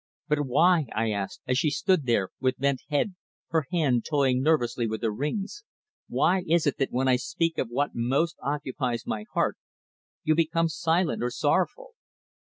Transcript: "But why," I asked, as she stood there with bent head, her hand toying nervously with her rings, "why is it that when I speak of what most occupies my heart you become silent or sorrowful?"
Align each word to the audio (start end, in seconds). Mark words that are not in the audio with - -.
"But 0.27 0.47
why," 0.47 0.87
I 0.95 1.11
asked, 1.11 1.41
as 1.45 1.59
she 1.59 1.69
stood 1.69 2.07
there 2.07 2.29
with 2.39 2.57
bent 2.57 2.81
head, 2.89 3.13
her 3.49 3.65
hand 3.71 4.03
toying 4.03 4.41
nervously 4.41 4.87
with 4.87 5.03
her 5.03 5.11
rings, 5.13 5.63
"why 6.07 6.41
is 6.47 6.65
it 6.65 6.79
that 6.79 6.91
when 6.91 7.07
I 7.07 7.17
speak 7.17 7.59
of 7.59 7.67
what 7.69 7.91
most 7.93 8.35
occupies 8.41 9.05
my 9.05 9.25
heart 9.35 9.57
you 10.23 10.33
become 10.33 10.69
silent 10.69 11.21
or 11.21 11.29
sorrowful?" 11.29 11.93